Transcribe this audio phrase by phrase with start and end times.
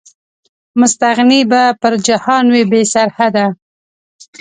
[0.79, 3.45] مستغني به پر جهان وي، بې سرحده